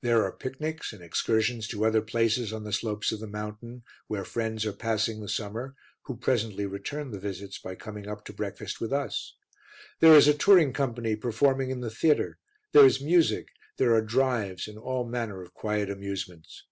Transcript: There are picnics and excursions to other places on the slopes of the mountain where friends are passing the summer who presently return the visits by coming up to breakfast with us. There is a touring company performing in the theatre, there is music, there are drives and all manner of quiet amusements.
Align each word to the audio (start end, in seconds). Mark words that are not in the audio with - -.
There 0.00 0.24
are 0.24 0.32
picnics 0.32 0.94
and 0.94 1.02
excursions 1.02 1.68
to 1.68 1.84
other 1.84 2.00
places 2.00 2.54
on 2.54 2.64
the 2.64 2.72
slopes 2.72 3.12
of 3.12 3.20
the 3.20 3.26
mountain 3.26 3.82
where 4.06 4.24
friends 4.24 4.64
are 4.64 4.72
passing 4.72 5.20
the 5.20 5.28
summer 5.28 5.74
who 6.06 6.16
presently 6.16 6.64
return 6.64 7.10
the 7.10 7.18
visits 7.18 7.58
by 7.58 7.74
coming 7.74 8.08
up 8.08 8.24
to 8.24 8.32
breakfast 8.32 8.80
with 8.80 8.94
us. 8.94 9.36
There 10.00 10.14
is 10.14 10.26
a 10.26 10.32
touring 10.32 10.72
company 10.72 11.16
performing 11.16 11.68
in 11.70 11.80
the 11.82 11.90
theatre, 11.90 12.38
there 12.72 12.86
is 12.86 13.02
music, 13.02 13.50
there 13.76 13.94
are 13.94 14.00
drives 14.00 14.68
and 14.68 14.78
all 14.78 15.04
manner 15.04 15.42
of 15.42 15.52
quiet 15.52 15.90
amusements. 15.90 16.64